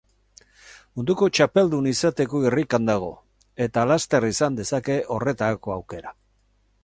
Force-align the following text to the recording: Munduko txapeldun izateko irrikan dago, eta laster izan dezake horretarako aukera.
Munduko 0.99 1.27
txapeldun 1.39 1.89
izateko 1.91 2.41
irrikan 2.47 2.89
dago, 2.91 3.11
eta 3.67 3.85
laster 3.91 4.29
izan 4.33 4.59
dezake 4.61 5.01
horretarako 5.17 5.77
aukera. 5.77 6.17